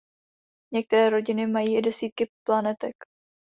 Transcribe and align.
Některé 0.73 1.09
rodiny 1.09 1.47
mají 1.47 1.77
i 1.77 1.81
desítky 1.81 2.29
planetek. 2.47 2.93